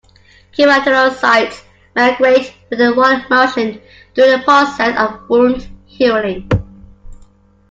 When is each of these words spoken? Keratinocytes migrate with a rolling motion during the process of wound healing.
Keratinocytes 0.57 1.61
migrate 1.95 2.55
with 2.71 2.81
a 2.81 2.91
rolling 2.91 3.21
motion 3.29 3.79
during 4.15 4.31
the 4.31 4.43
process 4.43 4.97
of 4.97 5.29
wound 5.29 5.67
healing. 5.85 6.49